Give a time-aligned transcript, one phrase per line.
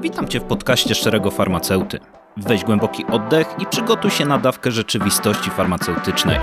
[0.00, 1.98] Witam Cię w podcaście Szczerego Farmaceuty.
[2.36, 6.38] Weź głęboki oddech i przygotuj się na dawkę rzeczywistości farmaceutycznej.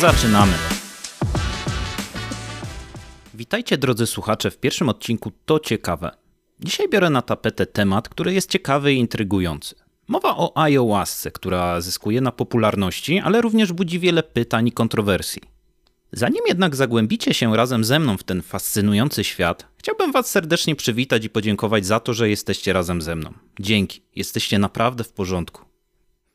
[0.00, 0.52] Zaczynamy!
[3.34, 6.10] Witajcie drodzy słuchacze w pierwszym odcinku To Ciekawe.
[6.60, 9.74] Dzisiaj biorę na tapetę temat, który jest ciekawy i intrygujący.
[10.08, 15.42] Mowa o ayahuasce, która zyskuje na popularności, ale również budzi wiele pytań i kontrowersji.
[16.12, 21.24] Zanim jednak zagłębicie się razem ze mną w ten fascynujący świat, chciałbym Was serdecznie przywitać
[21.24, 23.32] i podziękować za to, że jesteście razem ze mną.
[23.60, 25.64] Dzięki, jesteście naprawdę w porządku.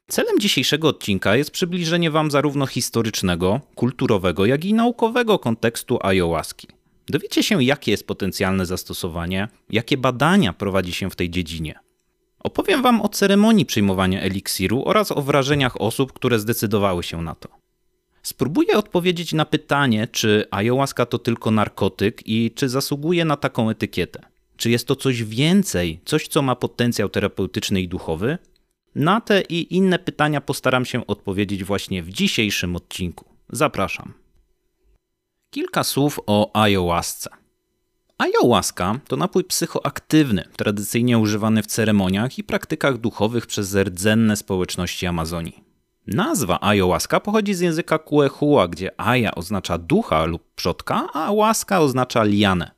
[0.08, 6.68] Celem dzisiejszego odcinka jest przybliżenie Wam zarówno historycznego, kulturowego, jak i naukowego kontekstu ayahuaski.
[7.08, 11.80] Dowiecie się, jakie jest potencjalne zastosowanie, jakie badania prowadzi się w tej dziedzinie.
[12.40, 17.65] Opowiem Wam o ceremonii przyjmowania eliksiru oraz o wrażeniach osób, które zdecydowały się na to.
[18.26, 24.22] Spróbuję odpowiedzieć na pytanie, czy ayahuasca to tylko narkotyk i czy zasługuje na taką etykietę.
[24.58, 28.38] Czy jest to coś więcej, coś co ma potencjał terapeutyczny i duchowy?
[28.96, 33.26] Na te i inne pytania postaram się odpowiedzieć właśnie w dzisiejszym odcinku.
[33.50, 34.14] Zapraszam.
[35.50, 37.30] Kilka słów o ayahuasce.
[38.18, 45.65] Ayahuasca to napój psychoaktywny, tradycyjnie używany w ceremoniach i praktykach duchowych przez rdzenne społeczności Amazonii.
[46.08, 52.24] Nazwa ayahuasca pochodzi z języka Kuehua, gdzie aya oznacza ducha lub przodka, a łaska oznacza
[52.24, 52.72] lianę.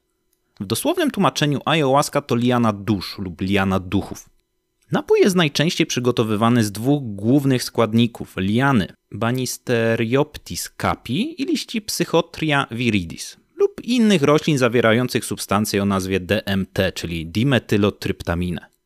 [0.59, 4.29] W dosłownym tłumaczeniu ayahuasca to liana dusz lub liana duchów.
[4.91, 13.37] Napój jest najczęściej przygotowywany z dwóch głównych składników: liany Banisterioptis capi i liści Psychotria viridis
[13.55, 18.76] lub innych roślin zawierających substancje o nazwie DMT, czyli dimetylotryptaminę.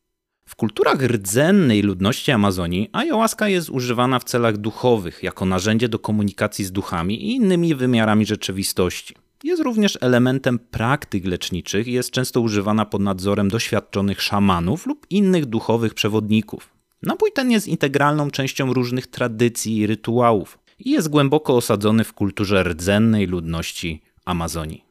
[0.51, 6.65] W kulturach rdzennej ludności Amazonii ayahuasca jest używana w celach duchowych, jako narzędzie do komunikacji
[6.65, 9.15] z duchami i innymi wymiarami rzeczywistości.
[9.43, 15.45] Jest również elementem praktyk leczniczych i jest często używana pod nadzorem doświadczonych szamanów lub innych
[15.45, 16.69] duchowych przewodników.
[17.01, 22.63] Napój ten jest integralną częścią różnych tradycji i rytuałów i jest głęboko osadzony w kulturze
[22.63, 24.83] rdzennej ludności Amazonii.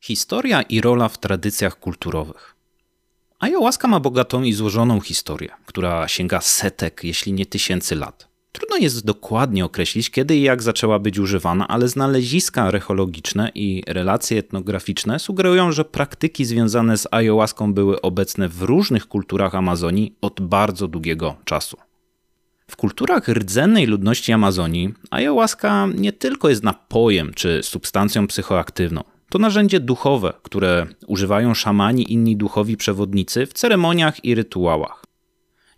[0.00, 2.57] Historia i rola w tradycjach kulturowych.
[3.38, 8.28] Ayahuasca ma bogatą i złożoną historię, która sięga setek, jeśli nie tysięcy lat.
[8.52, 14.38] Trudno jest dokładnie określić, kiedy i jak zaczęła być używana, ale znaleziska archeologiczne i relacje
[14.38, 20.88] etnograficzne sugerują, że praktyki związane z ayahuaską były obecne w różnych kulturach Amazonii od bardzo
[20.88, 21.76] długiego czasu.
[22.70, 29.04] W kulturach rdzennej ludności Amazonii ayahuasca nie tylko jest napojem czy substancją psychoaktywną.
[29.30, 35.04] To narzędzie duchowe, które używają szamani inni duchowi przewodnicy w ceremoniach i rytuałach.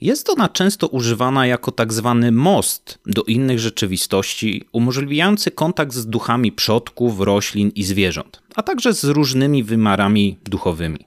[0.00, 6.52] Jest ona często używana jako tak zwany most do innych rzeczywistości, umożliwiający kontakt z duchami
[6.52, 11.06] przodków, roślin i zwierząt, a także z różnymi wymiarami duchowymi.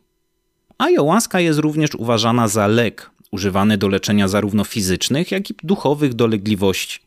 [0.77, 6.99] Ayahuasca jest również uważana za lek, używany do leczenia zarówno fizycznych, jak i duchowych dolegliwości.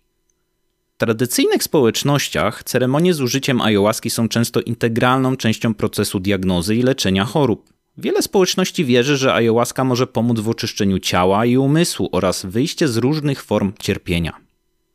[0.99, 7.73] Tradycyjnych społecznościach ceremonie z użyciem ayahuaski są często integralną częścią procesu diagnozy i leczenia chorób.
[7.99, 12.97] Wiele społeczności wierzy, że ayahuasca może pomóc w oczyszczeniu ciała i umysłu oraz wyjście z
[12.97, 14.33] różnych form cierpienia.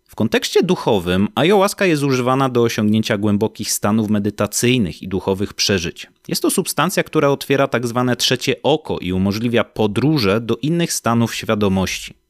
[0.08, 6.08] W kontekście duchowym ayahuasca jest używana do osiągnięcia głębokich stanów medytacyjnych i duchowych przeżyć.
[6.28, 11.36] Jest to substancja, która otwiera tak zwane trzecie oko i umożliwia podróże do innych stanów
[11.36, 12.21] świadomości.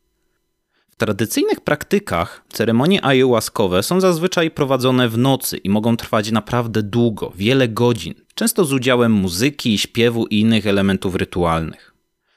[1.01, 7.67] Tradycyjnych praktykach ceremonie ayahuaskowe są zazwyczaj prowadzone w nocy i mogą trwać naprawdę długo, wiele
[7.67, 11.93] godzin, często z udziałem muzyki, śpiewu i innych elementów rytualnych.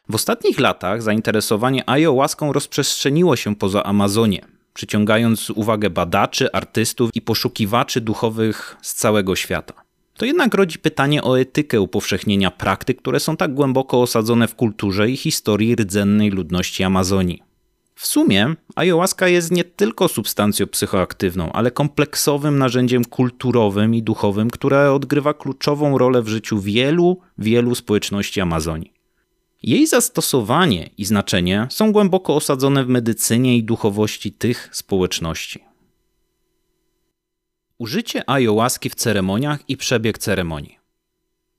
[0.09, 4.45] W ostatnich latach zainteresowanie ayahuaską rozprzestrzeniło się poza Amazonię,
[4.75, 9.75] przyciągając uwagę badaczy, artystów i poszukiwaczy duchowych z całego świata.
[10.17, 15.11] To jednak rodzi pytanie o etykę upowszechnienia praktyk, które są tak głęboko osadzone w kulturze
[15.11, 17.54] i historii rdzennej ludności Amazonii.
[17.95, 24.93] W sumie ayahuasca jest nie tylko substancją psychoaktywną, ale kompleksowym narzędziem kulturowym i duchowym, które
[24.93, 28.93] odgrywa kluczową rolę w życiu wielu, wielu społeczności Amazonii.
[29.63, 35.65] Jej zastosowanie i znaczenie są głęboko osadzone w medycynie i duchowości tych społeczności.
[37.79, 40.79] Użycie ayahuaski w ceremoniach i przebieg ceremonii.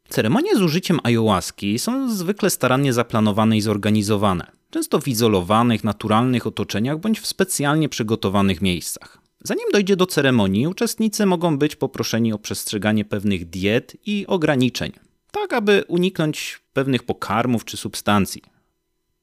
[0.09, 6.99] Ceremonie z użyciem ayahuaski są zwykle starannie zaplanowane i zorganizowane, często w izolowanych, naturalnych otoczeniach
[6.99, 9.17] bądź w specjalnie przygotowanych miejscach.
[9.43, 14.91] Zanim dojdzie do ceremonii, uczestnicy mogą być poproszeni o przestrzeganie pewnych diet i ograniczeń,
[15.31, 18.41] tak aby uniknąć pewnych pokarmów czy substancji.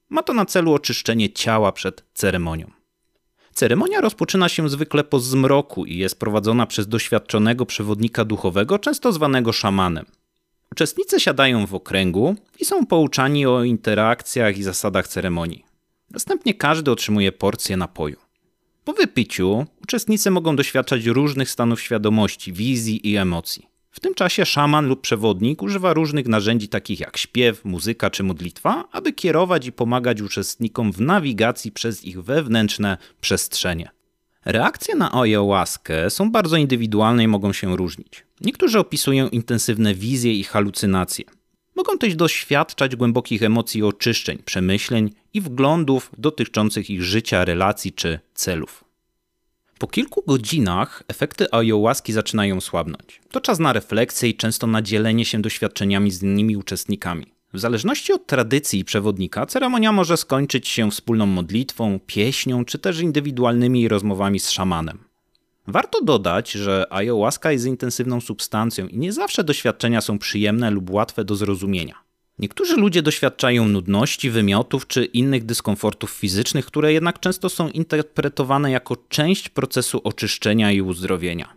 [0.09, 2.71] Ma to na celu oczyszczenie ciała przed ceremonią.
[3.55, 9.53] Ceremonia rozpoczyna się zwykle po zmroku i jest prowadzona przez doświadczonego przewodnika duchowego, często zwanego
[9.53, 10.07] szamanem.
[10.73, 15.65] Uczestnicy siadają w okręgu i są pouczani o interakcjach i zasadach ceremonii.
[16.11, 18.17] Następnie każdy otrzymuje porcję napoju.
[18.85, 23.69] Po wypiciu uczestnicy mogą doświadczać różnych stanów świadomości, wizji i emocji.
[23.91, 28.89] W tym czasie szaman lub przewodnik używa różnych narzędzi takich jak śpiew, muzyka czy modlitwa,
[28.93, 33.91] aby kierować i pomagać uczestnikom w nawigacji przez ich wewnętrzne przestrzenie.
[34.45, 38.25] Reakcje na ayahuaskę są bardzo indywidualne i mogą się różnić.
[38.41, 41.25] Niektórzy opisują intensywne wizje i halucynacje.
[41.77, 48.85] Mogą też doświadczać głębokich emocji oczyszczeń, przemyśleń i wglądów dotyczących ich życia, relacji czy celów.
[49.79, 53.21] Po kilku godzinach efekty ayahuaski zaczynają słabnąć.
[53.31, 57.27] To czas na refleksję i często na dzielenie się doświadczeniami z innymi uczestnikami.
[57.55, 63.89] W zależności od tradycji przewodnika, ceremonia może skończyć się wspólną modlitwą, pieśnią czy też indywidualnymi
[63.89, 64.99] rozmowami z szamanem.
[65.67, 71.25] Warto dodać, że ayahuasca jest intensywną substancją i nie zawsze doświadczenia są przyjemne lub łatwe
[71.25, 71.95] do zrozumienia.
[72.39, 78.97] Niektórzy ludzie doświadczają nudności, wymiotów czy innych dyskomfortów fizycznych, które jednak często są interpretowane jako
[79.09, 81.53] część procesu oczyszczenia i uzdrowienia.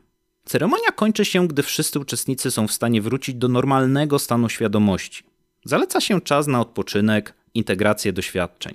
[0.45, 5.34] Ceremonia kończy się, gdy wszyscy uczestnicy są w stanie wrócić do normalnego stanu świadomości.
[5.67, 8.73] Zaleca się czas na odpoczynek, integrację doświadczeń.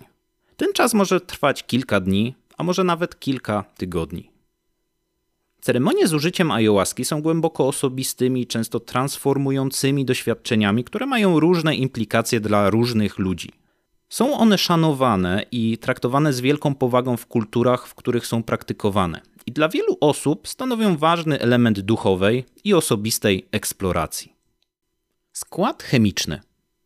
[0.56, 4.30] Ten czas może trwać kilka dni, a może nawet kilka tygodni.
[5.60, 12.70] Ceremonie z użyciem ayahuaski są głęboko osobistymi, często transformującymi doświadczeniami, które mają różne implikacje dla
[12.70, 13.50] różnych ludzi.
[14.08, 19.52] Są one szanowane i traktowane z wielką powagą w kulturach, w których są praktykowane, i
[19.52, 24.32] dla wielu osób stanowią ważny element duchowej i osobistej eksploracji.
[25.32, 26.40] Skład chemiczny.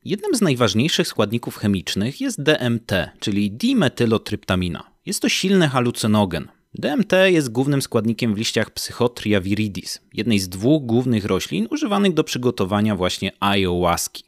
[0.04, 4.90] Jednym z najważniejszych składników chemicznych jest DMT, czyli dimetylotryptamina.
[5.06, 10.86] Jest to silny halucynogen, DMT jest głównym składnikiem w liściach Psychotria viridis, jednej z dwóch
[10.86, 14.24] głównych roślin używanych do przygotowania właśnie ayahuaski.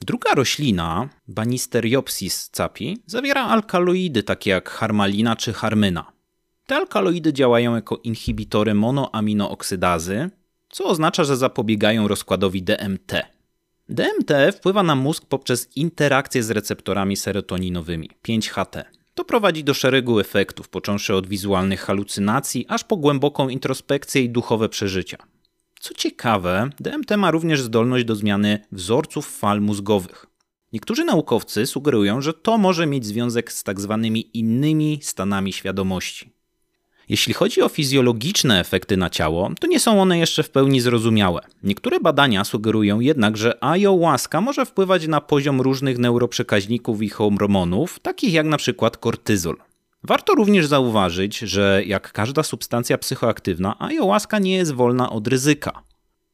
[0.00, 6.12] Druga roślina, Banisteriopsis capi, zawiera alkaloidy takie jak harmalina czy harmyna.
[6.66, 10.30] Te alkaloidy działają jako inhibitory monoaminooksydazy,
[10.70, 13.31] co oznacza, że zapobiegają rozkładowi DMT.
[13.92, 18.84] DMT wpływa na mózg poprzez interakcje z receptorami serotoninowymi 5-HT.
[19.14, 24.68] To prowadzi do szeregu efektów, począwszy od wizualnych halucynacji, aż po głęboką introspekcję i duchowe
[24.68, 25.18] przeżycia.
[25.80, 30.26] Co ciekawe, DMT ma również zdolność do zmiany wzorców fal mózgowych.
[30.72, 36.32] Niektórzy naukowcy sugerują, że to może mieć związek z tak zwanymi innymi stanami świadomości.
[37.12, 41.40] Jeśli chodzi o fizjologiczne efekty na ciało, to nie są one jeszcze w pełni zrozumiałe.
[41.62, 48.32] Niektóre badania sugerują jednak, że ayahuasca może wpływać na poziom różnych neuroprzekaźników i hormonów, takich
[48.32, 49.56] jak na przykład kortyzol.
[50.02, 55.82] Warto również zauważyć, że jak każda substancja psychoaktywna, ayahuasca nie jest wolna od ryzyka.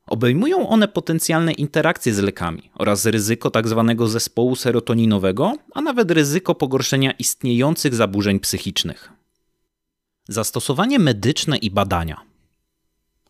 [0.07, 3.85] Obejmują one potencjalne interakcje z lekami oraz ryzyko tzw.
[3.99, 9.18] Tak zespołu serotoninowego, a nawet ryzyko pogorszenia istniejących zaburzeń psychicznych.
[10.29, 12.21] Zastosowanie medyczne i badania.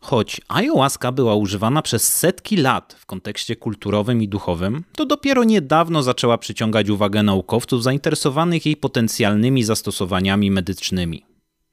[0.01, 6.03] Choć ayahuasca była używana przez setki lat w kontekście kulturowym i duchowym, to dopiero niedawno
[6.03, 11.25] zaczęła przyciągać uwagę naukowców zainteresowanych jej potencjalnymi zastosowaniami medycznymi.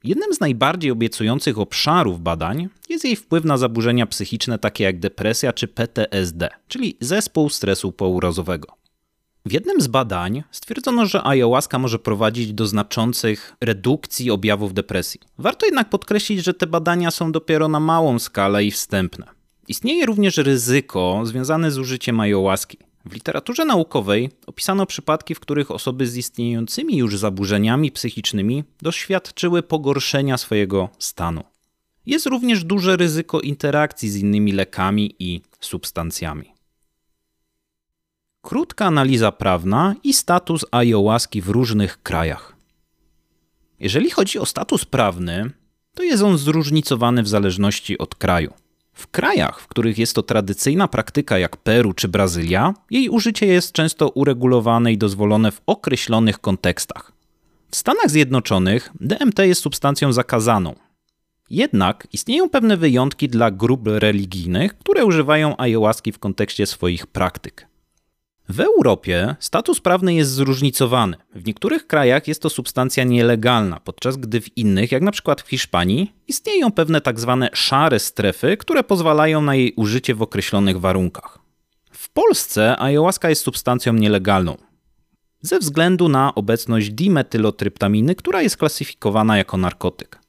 [0.03, 5.53] Jednym z najbardziej obiecujących obszarów badań jest jej wpływ na zaburzenia psychiczne takie jak depresja
[5.53, 8.67] czy PTSD, czyli zespół stresu pourazowego.
[9.47, 15.21] W jednym z badań stwierdzono, że ayahuasca może prowadzić do znaczących redukcji objawów depresji.
[15.37, 19.25] Warto jednak podkreślić, że te badania są dopiero na małą skalę i wstępne.
[19.67, 22.77] Istnieje również ryzyko związane z użyciem ayahuaski.
[23.05, 30.37] W literaturze naukowej opisano przypadki, w których osoby z istniejącymi już zaburzeniami psychicznymi doświadczyły pogorszenia
[30.37, 31.43] swojego stanu.
[32.05, 36.56] Jest również duże ryzyko interakcji z innymi lekami i substancjami.
[38.47, 42.55] Krótka analiza prawna i status ayahuaski w różnych krajach.
[43.79, 45.49] Jeżeli chodzi o status prawny,
[45.93, 48.53] to jest on zróżnicowany w zależności od kraju.
[48.93, 53.71] W krajach, w których jest to tradycyjna praktyka jak Peru czy Brazylia, jej użycie jest
[53.71, 57.11] często uregulowane i dozwolone w określonych kontekstach.
[57.71, 60.75] W Stanach Zjednoczonych DMT jest substancją zakazaną.
[61.49, 67.76] Jednak istnieją pewne wyjątki dla grup religijnych, które używają ayahuaski w kontekście swoich praktyk.
[68.49, 71.17] W Europie status prawny jest zróżnicowany.
[71.35, 75.49] W niektórych krajach jest to substancja nielegalna, podczas gdy w innych, jak na przykład w
[75.49, 81.39] Hiszpanii, istnieją pewne tak zwane szare strefy, które pozwalają na jej użycie w określonych warunkach.
[81.91, 84.57] W Polsce ayahuasca jest substancją nielegalną
[85.41, 90.19] ze względu na obecność dimetylotryptaminy, która jest klasyfikowana jako narkotyk.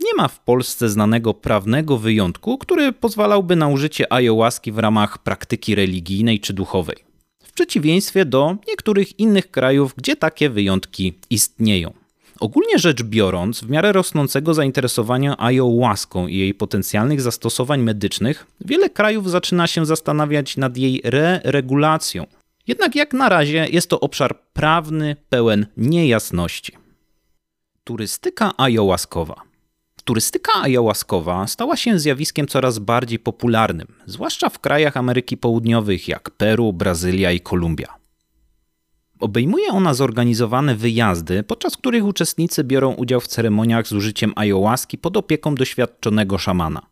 [0.00, 5.74] nie ma w Polsce znanego prawnego wyjątku, który pozwalałby na użycie ayahuaski w ramach praktyki
[5.74, 7.09] religijnej czy duchowej.
[7.50, 11.92] W przeciwieństwie do niektórych innych krajów, gdzie takie wyjątki istnieją.
[12.40, 19.30] Ogólnie rzecz biorąc, w miarę rosnącego zainteresowania ayahuaską i jej potencjalnych zastosowań medycznych, wiele krajów
[19.30, 22.26] zaczyna się zastanawiać nad jej re-regulacją.
[22.66, 26.72] Jednak jak na razie jest to obszar prawny pełen niejasności.
[27.84, 29.49] Turystyka ayahuaskowa.
[30.02, 36.72] Turystyka ayahuaskowa stała się zjawiskiem coraz bardziej popularnym, zwłaszcza w krajach Ameryki Południowych jak Peru,
[36.72, 38.00] Brazylia i Kolumbia.
[39.20, 45.16] Obejmuje ona zorganizowane wyjazdy, podczas których uczestnicy biorą udział w ceremoniach z użyciem ayahuaski pod
[45.16, 46.82] opieką doświadczonego szamana.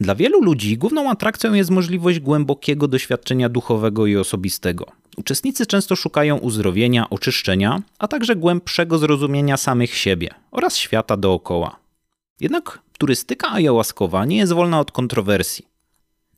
[0.00, 4.86] Dla wielu ludzi główną atrakcją jest możliwość głębokiego doświadczenia duchowego i osobistego.
[5.16, 11.81] Uczestnicy często szukają uzdrowienia, oczyszczenia, a także głębszego zrozumienia samych siebie oraz świata dookoła.
[12.42, 15.66] Jednak turystyka ayahuaskowa nie jest wolna od kontrowersji.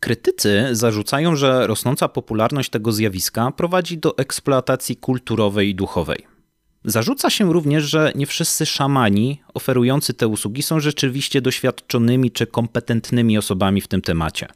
[0.01, 6.27] Krytycy zarzucają, że rosnąca popularność tego zjawiska prowadzi do eksploatacji kulturowej i duchowej.
[6.85, 13.39] Zarzuca się również, że nie wszyscy szamani oferujący te usługi są rzeczywiście doświadczonymi czy kompetentnymi
[13.39, 14.49] osobami w tym temacie.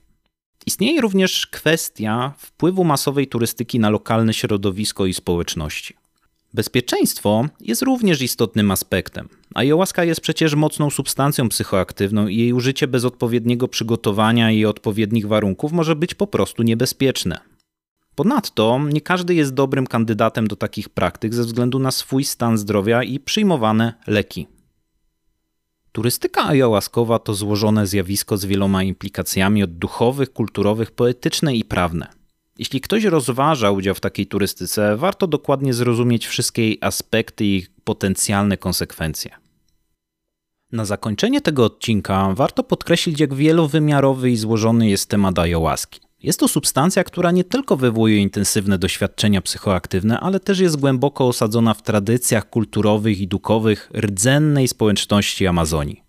[0.66, 5.94] Istnieje również kwestia wpływu masowej turystyki na lokalne środowisko i społeczności.
[6.58, 9.28] Bezpieczeństwo jest również istotnym aspektem.
[9.54, 15.72] Ayahuasca jest przecież mocną substancją psychoaktywną i jej użycie bez odpowiedniego przygotowania i odpowiednich warunków
[15.72, 17.40] może być po prostu niebezpieczne.
[18.14, 23.02] Ponadto nie każdy jest dobrym kandydatem do takich praktyk ze względu na swój stan zdrowia
[23.02, 24.46] i przyjmowane leki.
[25.92, 32.17] Turystyka ayahuaskowa to złożone zjawisko z wieloma implikacjami od duchowych, kulturowych, poetyczne i prawne.
[32.58, 38.56] Jeśli ktoś rozważa udział w takiej turystyce, warto dokładnie zrozumieć wszystkie jej aspekty i potencjalne
[38.56, 39.30] konsekwencje.
[40.72, 46.00] Na zakończenie tego odcinka warto podkreślić, jak wielowymiarowy i złożony jest temat ayahuaski.
[46.22, 51.74] Jest to substancja, która nie tylko wywołuje intensywne doświadczenia psychoaktywne, ale też jest głęboko osadzona
[51.74, 56.07] w tradycjach kulturowych i duchowych rdzennej społeczności Amazonii.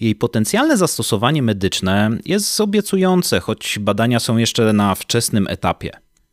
[0.00, 5.90] Jej potencjalne zastosowanie medyczne jest obiecujące, choć badania są jeszcze na wczesnym etapie.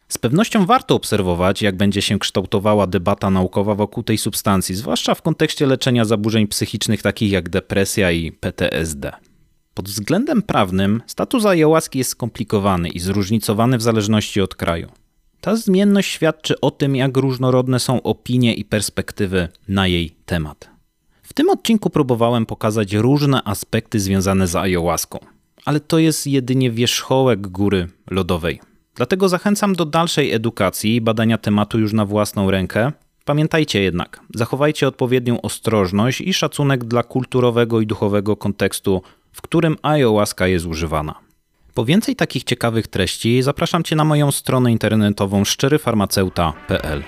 [0.07, 5.21] Z pewnością warto obserwować, jak będzie się kształtowała debata naukowa wokół tej substancji, zwłaszcza w
[5.21, 9.11] kontekście leczenia zaburzeń psychicznych takich jak depresja i PTSD.
[9.73, 14.91] Pod względem prawnym status ayahuaski jest skomplikowany i zróżnicowany w zależności od kraju.
[15.41, 20.74] Ta zmienność świadczy o tym, jak różnorodne są opinie i perspektywy na jej temat.
[21.35, 25.19] Tym odcinku próbowałem pokazać różne aspekty związane z ayahuaską,
[25.65, 28.59] ale to jest jedynie wierzchołek góry lodowej.
[28.95, 32.91] Dlatego zachęcam do dalszej edukacji i badania tematu już na własną rękę.
[33.25, 39.01] Pamiętajcie jednak, zachowajcie odpowiednią ostrożność i szacunek dla kulturowego i duchowego kontekstu,
[39.31, 41.15] w którym ayahuasca jest używana.
[41.73, 47.03] Po więcej takich ciekawych treści zapraszam Cię na moją stronę internetową szczeryfarmaceuta.pl.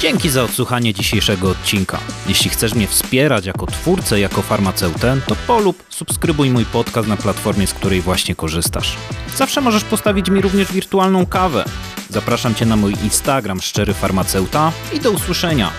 [0.00, 1.98] Dzięki za odsłuchanie dzisiejszego odcinka.
[2.28, 7.66] Jeśli chcesz mnie wspierać jako twórcę, jako farmaceutę, to polub, subskrybuj mój podcast na platformie,
[7.66, 8.96] z której właśnie korzystasz.
[9.36, 11.64] Zawsze możesz postawić mi również wirtualną kawę.
[12.10, 15.70] Zapraszam Cię na mój Instagram Szczery Farmaceuta i do usłyszenia.